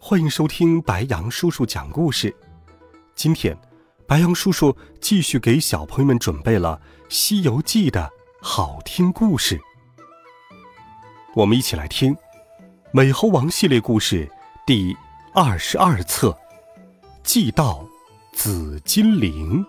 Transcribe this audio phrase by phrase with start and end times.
[0.00, 2.34] 欢迎收听白羊叔叔讲故事。
[3.16, 3.58] 今天，
[4.06, 8.08] 白羊叔叔继续给小朋友们准备了《西游记》的
[8.40, 9.60] 好听故事。
[11.34, 12.14] 我们一起来听
[12.92, 14.30] 《美猴王》系列故事
[14.64, 14.96] 第
[15.34, 16.30] 二十二册
[17.24, 17.84] 《祭到
[18.32, 19.62] 紫金铃》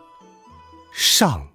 [0.93, 1.45] 上。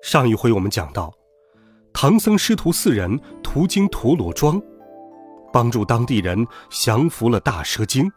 [0.00, 1.12] 上一回我们讲到。
[1.96, 4.60] 唐僧师徒四人途经陀螺庄，
[5.54, 8.10] 帮助当地人降服了大蛇精，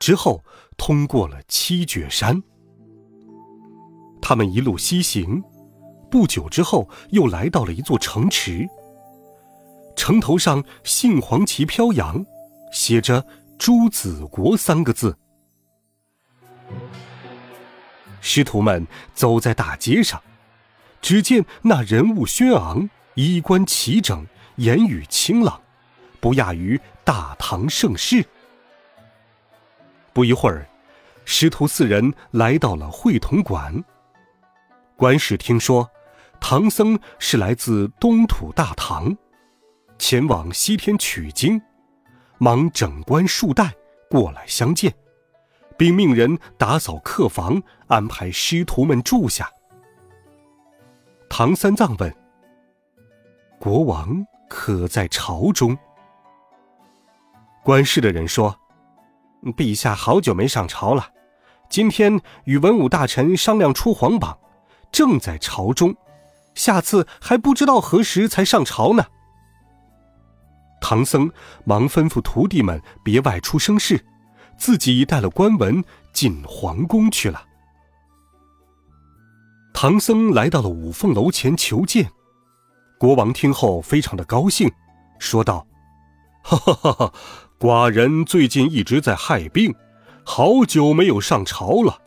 [0.00, 0.42] 之后
[0.76, 2.42] 通过了七绝山。
[4.20, 5.40] 他们一路西行，
[6.10, 8.68] 不久之后又来到了一座城池。
[9.94, 12.26] 城头上杏黄旗飘扬，
[12.72, 13.24] 写着
[13.56, 15.16] “朱子国”三个字。
[18.20, 18.84] 师徒们
[19.14, 20.20] 走在大街上。
[21.00, 25.62] 只见那人物轩昂，衣冠齐整，言语清朗，
[26.20, 28.24] 不亚于大唐盛世。
[30.12, 30.66] 不一会儿，
[31.24, 33.84] 师徒四人来到了会同馆。
[34.96, 35.88] 官使听说
[36.40, 39.16] 唐僧是来自东土大唐，
[39.98, 41.60] 前往西天取经，
[42.38, 43.72] 忙整冠束带
[44.10, 44.92] 过来相见，
[45.76, 49.48] 并命人打扫客房，安排师徒们住下。
[51.28, 52.12] 唐三藏问
[53.60, 55.78] ：“国王可在朝中？”
[57.64, 58.58] 管事的人说
[59.56, 61.12] ：“陛下好久没上朝了，
[61.68, 64.38] 今天与文武大臣商量出皇榜，
[64.90, 65.94] 正在朝中，
[66.54, 69.04] 下次还不知道何时才上朝呢。”
[70.80, 71.30] 唐僧
[71.64, 74.06] 忙吩咐徒弟们别外出生事，
[74.56, 77.44] 自己带了官文进皇宫去了。
[79.74, 82.10] 唐僧来到了五凤楼前求见，
[82.98, 84.72] 国王听后非常的高兴，
[85.18, 85.66] 说道
[86.42, 87.12] ：“哈哈哈哈，
[87.58, 89.74] 寡人最近一直在害病，
[90.22, 92.00] 好久没有上朝了。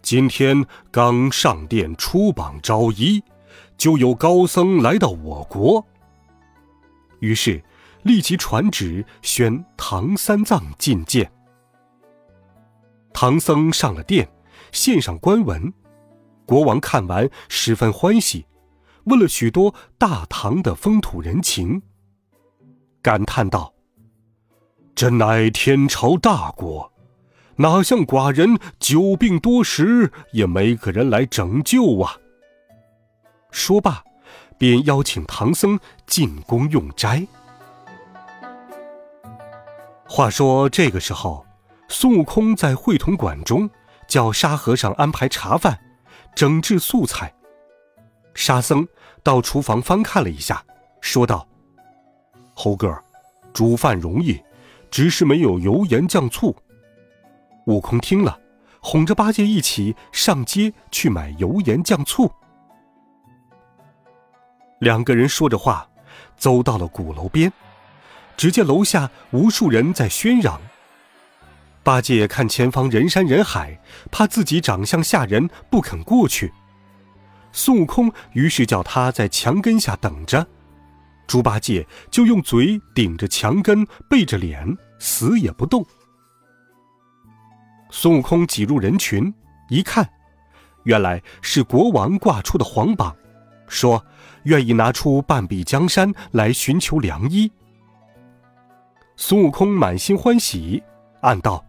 [0.00, 3.22] 今天刚上殿出榜招医，
[3.76, 5.86] 就有高僧来到我国。
[7.18, 7.62] 于是
[8.04, 11.30] 立即传旨宣唐三藏觐见。
[13.12, 14.26] 唐僧上了殿，
[14.72, 15.70] 献上官文。”
[16.46, 18.46] 国王看完十分欢喜，
[19.04, 21.82] 问了许多大唐的风土人情，
[23.02, 23.74] 感叹道
[24.94, 26.92] ：“真乃天朝大国，
[27.56, 32.16] 哪像寡人久病多时，也没个人来拯救啊！”
[33.50, 34.02] 说罢，
[34.58, 37.26] 便邀请唐僧进宫用斋。
[40.06, 41.46] 话说这个时候，
[41.88, 43.68] 孙悟空在会同馆中
[44.06, 45.78] 叫沙和尚安排茶饭。
[46.32, 47.34] 整治素菜，
[48.34, 48.86] 沙僧
[49.22, 50.64] 到厨房翻看了一下，
[51.00, 51.46] 说道
[52.54, 52.96] ：“猴哥，
[53.52, 54.40] 煮饭容易，
[54.90, 56.54] 只是没有油盐酱醋。”
[57.66, 58.40] 悟空听了，
[58.80, 62.30] 哄着八戒一起上街去买油盐酱醋。
[64.80, 65.88] 两个人说着话，
[66.36, 67.52] 走到了鼓楼边，
[68.36, 70.60] 只见楼下无数人在喧嚷。
[71.82, 73.78] 八戒看前方人山人海，
[74.10, 76.52] 怕自己长相吓人，不肯过去。
[77.52, 80.46] 孙悟空于是叫他在墙根下等着，
[81.30, 85.86] 猪八戒就用嘴顶着墙根，背着脸，死也不动。
[87.88, 89.32] 孙悟空挤入人群，
[89.68, 90.10] 一看，
[90.82, 93.14] 原来是国王挂出的皇榜，
[93.68, 94.04] 说
[94.42, 97.48] 愿意拿出半壁江山来寻求良医。
[99.14, 100.82] 孙悟空满心欢喜，
[101.20, 101.64] 暗道。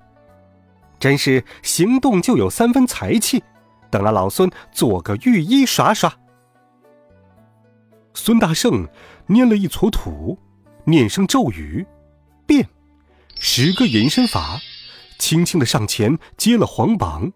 [0.97, 3.43] 真是行动就有三分才气，
[3.91, 6.11] 等了老孙做个御医耍耍。
[8.13, 8.85] 孙大圣
[9.31, 10.37] 捏了一撮土，
[10.83, 11.87] 念声咒语，
[12.45, 12.67] 变，
[13.39, 14.59] 十个隐身法，
[15.17, 17.31] 轻轻的上前接了黄榜，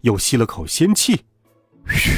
[0.00, 1.26] 又吸了口仙气，
[1.86, 2.12] 嘘，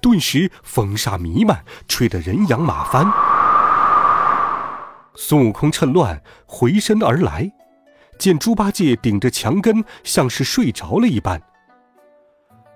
[0.00, 3.04] 顿时风沙弥漫，吹得人仰马翻。
[5.14, 7.52] 孙悟空趁乱回身而来。
[8.18, 11.38] 见猪八戒顶着墙根，像是睡着了一般。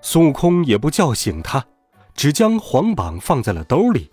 [0.03, 1.65] 孙悟空也不叫醒他，
[2.13, 4.11] 只将黄榜放在了兜里。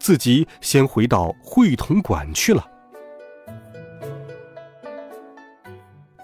[0.00, 2.66] 自己先回到会同馆去了。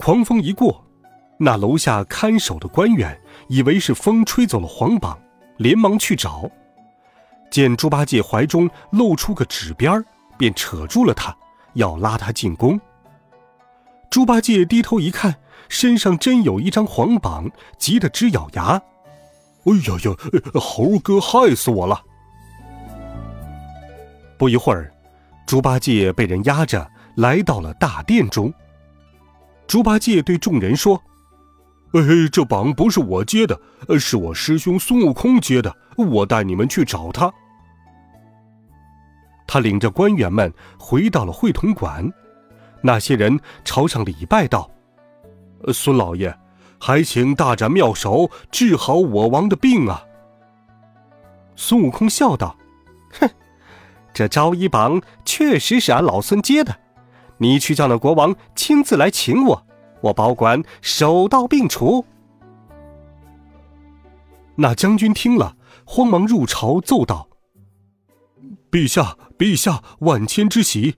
[0.01, 0.85] 狂风一过，
[1.39, 5.19] 那楼下看守的官员以为是风吹走了黄榜，
[5.59, 6.51] 连忙去找，
[7.51, 10.03] 见猪八戒怀中露出个纸边
[10.39, 11.37] 便扯住了他，
[11.75, 12.81] 要拉他进宫。
[14.09, 15.35] 猪八戒低头一看，
[15.69, 18.81] 身上真有一张黄榜，急得直咬牙
[19.67, 22.03] ：“哎呀呀，猴哥害死我了！”
[24.39, 24.93] 不一会儿，
[25.47, 28.53] 猪八戒被人押着来到了大殿中。
[29.67, 31.03] 猪八戒对众人说
[31.93, 32.01] ：“哎，
[32.31, 33.59] 这榜不是我接的，
[33.99, 35.75] 是我师兄孙悟空接的。
[35.97, 37.33] 我带你们去找他。”
[39.49, 42.13] 他领着官员们回到了会同馆，
[42.83, 44.71] 那些人朝上礼拜道
[45.73, 46.37] ：“孙老爷，
[46.79, 50.05] 还请大展妙手，治好我王的病啊！”
[51.57, 52.57] 孙悟空笑道
[53.19, 53.31] ：“哼，
[54.17, 56.75] 这招医榜确实是俺老孙接的。”
[57.37, 59.67] 你去叫那国王亲自来请我，
[60.01, 62.03] 我保管手到病除。
[64.55, 65.55] 那将军听了，
[65.85, 67.29] 慌忙入朝奏道
[68.73, 70.97] ：“陛下，陛下，万千之喜！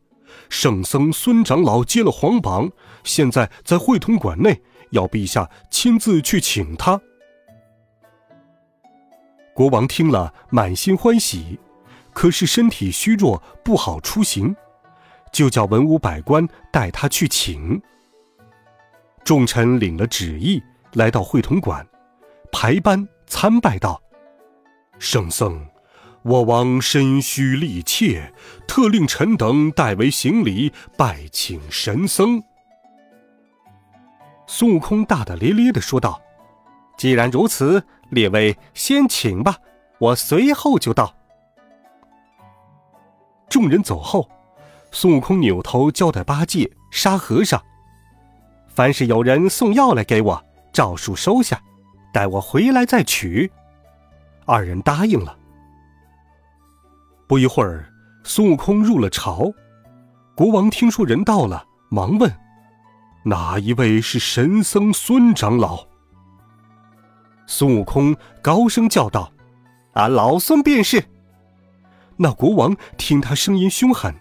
[0.49, 2.71] 圣僧孙长老接了皇榜，
[3.03, 4.63] 现在在会同馆内，
[4.93, 7.01] 要陛下亲自去请他。”
[9.53, 11.59] 国王听了，满心欢喜，
[12.19, 14.57] 可是身体虚弱，不好出行。
[15.31, 17.81] 就叫文武百官带他去请。
[19.23, 20.61] 众臣领了旨意，
[20.95, 21.87] 来到会同馆，
[22.51, 24.03] 排班参拜道
[24.99, 25.65] ：“圣僧，
[26.25, 28.33] 我王身虚力怯，
[28.67, 32.43] 特令臣等代为行礼，拜请神僧。”
[34.49, 36.21] 孙悟空大大咧咧的说道
[36.99, 39.59] ：“既然如此，列位先请吧，
[40.01, 41.15] 我随后就到。”
[43.49, 44.29] 众人走后。
[44.91, 47.63] 孙悟空扭头交代八戒、沙和尚
[48.75, 50.43] ：“凡是有人送药来给我，
[50.73, 51.61] 照数收下，
[52.11, 53.53] 待我回来再取。”
[54.47, 55.37] 二人答应了。
[57.27, 57.93] 不一会儿，
[58.25, 59.53] 孙悟空入了朝，
[60.35, 62.35] 国王听说人到了，忙问
[63.27, 65.85] ：“哪一位是神僧孙长老？”
[67.47, 69.31] 孙悟空高声叫道
[69.93, 71.05] ：“俺老孙便是。”
[72.19, 74.15] 那国王听他声音凶狠。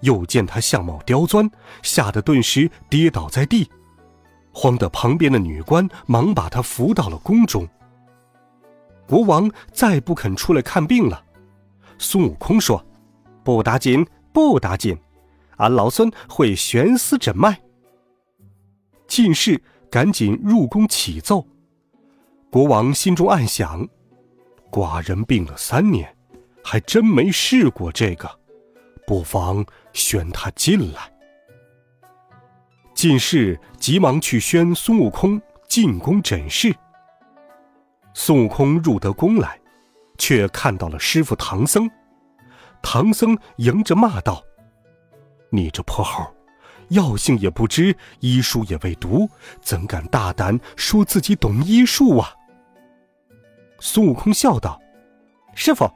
[0.00, 1.50] 又见他相貌刁钻，
[1.82, 3.70] 吓得顿时跌倒在地，
[4.50, 7.68] 慌得旁边的女官忙把他扶到了宫中。
[9.06, 11.22] 国王再不肯出来看病了。
[11.98, 12.82] 孙悟空说
[13.44, 14.96] ：“不打紧，不打紧，
[15.58, 17.60] 俺老孙会悬丝诊脉。”
[19.06, 21.46] 进士赶紧入宫启奏。
[22.50, 23.86] 国王心中暗想
[24.72, 26.16] ：“寡人病了三年，
[26.64, 28.30] 还真没试过这个。”
[29.06, 31.12] 不妨宣他进来。
[32.94, 36.72] 进士急忙去宣孙悟空进宫诊视。
[38.14, 39.58] 孙悟空入得宫来，
[40.18, 41.90] 却看到了师傅唐僧。
[42.82, 44.44] 唐僧迎着骂道
[45.50, 46.24] ：“你这泼猴，
[46.90, 49.28] 药性也不知，医书也未读，
[49.60, 52.34] 怎敢大胆说自己懂医术啊？”
[53.80, 54.80] 孙悟空笑道
[55.54, 55.90] ：“师傅，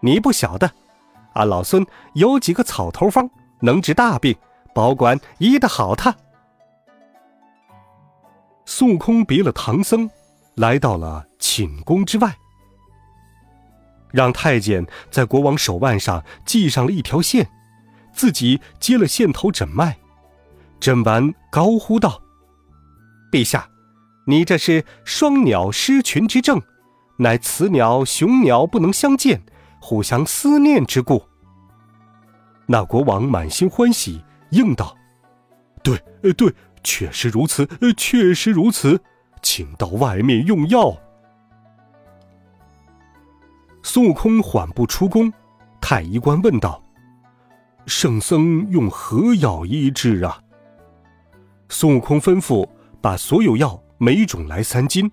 [0.00, 0.70] 你不晓得。”
[1.34, 3.30] 俺老孙有几个草头方，
[3.60, 4.36] 能治大病，
[4.74, 6.14] 保管医得好他。
[8.64, 10.10] 孙悟空别了唐僧，
[10.56, 12.36] 来到了寝宫之外，
[14.10, 17.48] 让太监在国王手腕上系上了一条线，
[18.12, 19.96] 自己接了线头诊脉，
[20.80, 22.20] 诊完高呼道
[23.30, 23.68] ：“陛下，
[24.26, 26.60] 你这是双鸟失群之症，
[27.18, 29.40] 乃雌鸟雄鸟不能相见。”
[29.80, 31.22] 互相思念之故。
[32.66, 34.96] 那国王满心欢喜，应道
[35.82, 39.00] ：“对，呃对，确实如此，呃确实如此，
[39.42, 40.94] 请到外面用药。”
[43.82, 45.32] 孙悟空缓步出宫，
[45.80, 46.82] 太医官问道
[47.86, 50.42] ：“圣僧用何药医治啊？”
[51.70, 52.68] 孙悟空吩咐
[53.00, 55.10] 把所有药每种来三斤。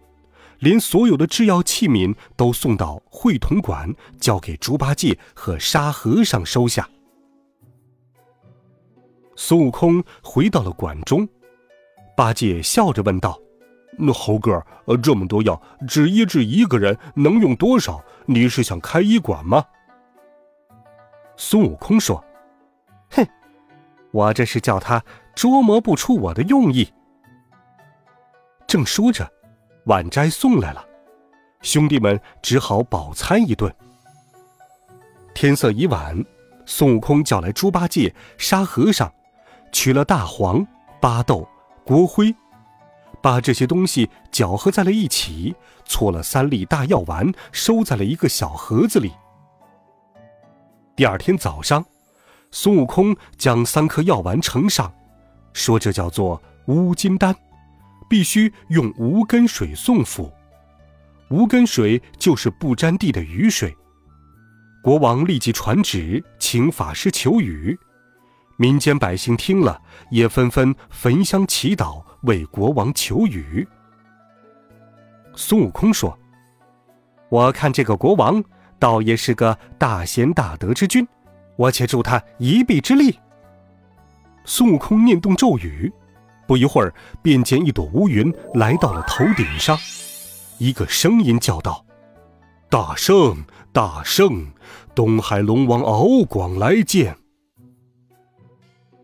[0.60, 6.90] 连所有的制药器皿都送到会同馆，交给猪八戒和沙和尚收下。
[9.36, 11.28] 孙悟空回到了馆中，
[12.16, 13.38] 八戒笑着问道
[14.00, 18.04] ：“那猴哥，呃，这么多药，只医治一个人，能用多少？
[18.26, 19.64] 你是想开医馆吗？”
[21.36, 22.24] 孙悟空说
[23.12, 23.28] ：“哼，
[24.12, 25.04] 我这是叫他
[25.36, 26.88] 捉摸不出我的用意。”
[28.66, 29.30] 正说着。
[29.86, 30.84] 晚斋送来了，
[31.62, 33.72] 兄弟们只好饱餐一顿。
[35.36, 36.24] 天色已晚，
[36.66, 39.12] 孙悟空叫来猪八戒、沙和尚，
[39.72, 40.66] 取了大黄、
[41.00, 41.48] 巴豆、
[41.86, 42.34] 锅灰，
[43.22, 49.14] 把这些东西搅和在了一起，搓了三粒大药丸，收在了一个小盒子里。
[50.96, 51.86] 第二天早上，
[52.50, 54.92] 孙悟空将三颗药丸呈上，
[55.54, 57.36] 说：“这叫做乌金丹，
[58.10, 60.32] 必须用无根水送服。
[61.30, 63.76] 无根水就是不沾地的雨水。”
[64.84, 67.78] 国王立即传旨，请法师求雨。
[68.58, 69.82] 民间百姓听了，
[70.12, 73.68] 也纷纷焚香祈祷，为国王求雨。
[75.36, 76.18] 孙悟空说
[77.30, 78.42] ：“我看这个国王，
[78.80, 81.06] 倒也是个大贤大德之君，
[81.58, 83.20] 我且助他一臂之力。”
[84.46, 85.92] 孙悟空念动咒语，
[86.48, 89.78] 不一会儿，便见一朵乌云来到了头顶上，
[90.58, 91.86] 一个声音叫道
[92.70, 94.48] ：“大圣，大圣！”
[94.94, 97.18] 东海龙王敖广来见。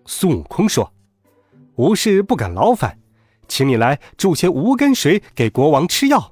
[0.05, 0.93] 孙悟空说
[1.75, 2.97] ：“无事不敢劳烦，
[3.47, 6.31] 请你来注些无根水给国王吃药。”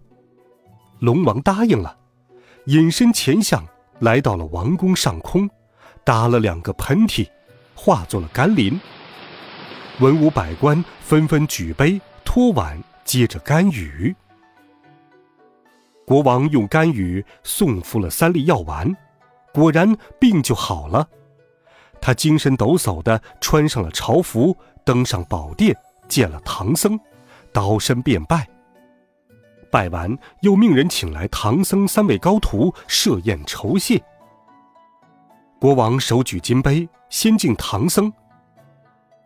[1.00, 1.98] 龙王答应了，
[2.66, 3.66] 隐身前向，
[4.00, 5.50] 来到了王宫上空，
[6.04, 7.28] 打了两个喷嚏，
[7.74, 8.80] 化作了甘霖。
[10.00, 14.16] 文武百官纷纷举杯托碗，接着甘雨。
[16.06, 18.96] 国王用甘雨送服了三粒药丸。
[19.54, 21.06] 果然病就好了，
[22.00, 25.76] 他精神抖擞地穿上了朝服，登上宝殿，
[26.08, 26.98] 见了唐僧，
[27.52, 28.48] 刀身便拜。
[29.70, 34.02] 拜完，又命人请来唐僧三位高徒设宴酬谢。
[35.60, 38.14] 国王手举金杯，先敬唐僧，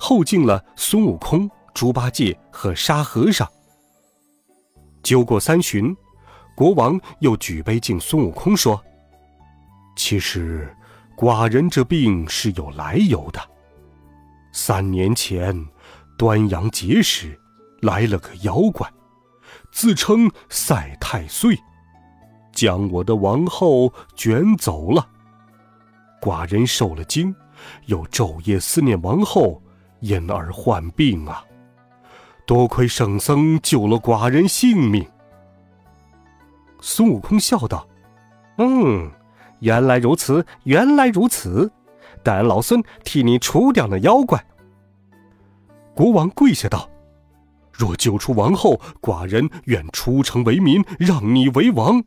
[0.06, 3.50] 后敬了孙悟空、猪八戒和沙和尚。
[5.02, 5.96] 酒过三巡，
[6.58, 8.84] 国王又举杯敬孙悟空，说。
[9.96, 10.76] 其实，
[11.16, 13.40] 寡人这病是有来由的。
[14.52, 15.58] 三年前，
[16.18, 17.40] 端阳节时，
[17.80, 18.86] 来了个妖怪，
[19.72, 21.58] 自称赛太岁，
[22.52, 25.08] 将我的王后卷走了。
[26.22, 27.34] 寡人受了惊，
[27.86, 29.62] 又昼夜思念王后，
[30.04, 31.44] 因而患病啊。
[32.46, 35.08] 多亏圣僧救了寡人性命。
[36.82, 37.88] 孙悟空笑道
[38.60, 39.10] ：“嗯。”
[39.60, 41.72] 原来如此，原来如此，
[42.22, 44.46] 但老孙替你除掉那妖怪。
[45.96, 46.90] 国王跪下道
[47.72, 52.04] ：“若救出王后，寡人愿出城为民，让你为王。”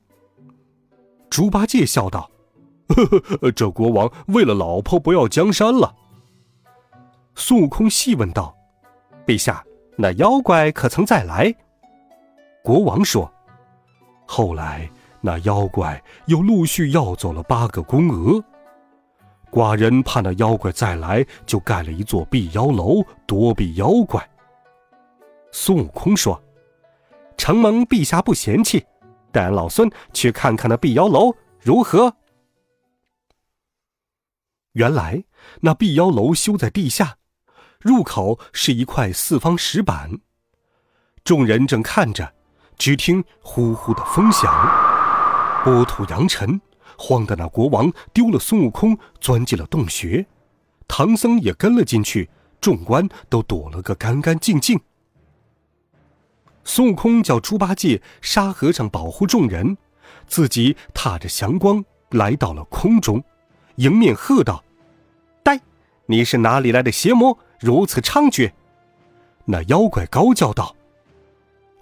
[1.31, 2.31] 猪八戒笑道
[2.95, 3.07] ：“呵
[3.41, 5.95] 呵，这国王为了老婆不要江山了。”
[7.37, 8.57] 孙悟空细问道
[9.25, 9.65] ：“陛下，
[9.97, 11.55] 那妖怪可曾再来？”
[12.65, 13.33] 国王说
[14.27, 14.91] ：“后来。”
[15.23, 18.45] 那妖怪又陆续要走了八个宫娥，
[19.51, 24.25] 寡人怕那妖怪再来，就盖了一座避妖楼，躲避妖怪。
[25.51, 26.41] 孙悟空说
[27.37, 28.87] ：“承蒙陛下不嫌弃，
[29.33, 32.15] 带俺老孙去看看那避妖楼如何？”
[34.75, 35.25] 原来
[35.63, 37.17] 那避妖楼修在地下，
[37.87, 40.11] 入口是一块四方石板。
[41.23, 42.35] 众人正看着，
[42.77, 44.53] 只听呼呼的风响。
[45.63, 46.61] 波土扬尘，
[46.99, 50.27] 慌得那国王丢了孙悟空，钻进了洞穴，
[50.89, 52.29] 唐僧也跟了进去，
[52.61, 54.81] 众官都躲了个干干净净。
[56.65, 59.79] 孙悟空叫猪八戒、沙和尚保护众人，
[60.27, 63.23] 自己踏着祥光来到了空中，
[63.77, 64.65] 迎面喝道
[65.45, 65.61] ：“呆，
[66.07, 68.53] 你是哪里来的邪魔，如此猖獗？”
[69.47, 70.75] 那妖怪高叫道：“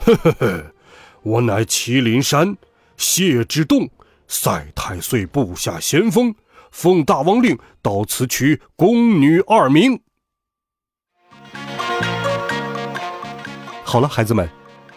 [0.00, 0.72] 呵呵呵，
[1.22, 2.56] 我乃麒麟山。”
[2.96, 3.90] 谢之洞，
[4.28, 6.32] 赛太岁部下先锋，
[6.70, 10.00] 奉大王令到此取宫女二名。
[13.82, 14.48] 好了，孩子们，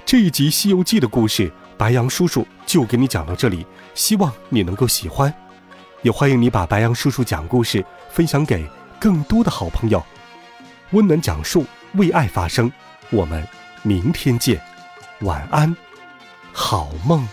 [0.06, 3.66] 这一集《西游记》的故事，白杨叔叔就给你讲到这里，
[3.96, 5.34] 希望你能够喜欢，
[6.04, 8.64] 也欢迎你把白杨叔叔讲故事分享给
[9.00, 10.04] 更多的好朋友。
[10.92, 12.72] 温暖讲述，为爱发声，
[13.10, 13.46] 我们
[13.84, 14.62] 明天见，
[15.22, 15.76] 晚安，
[16.54, 17.28] 好梦。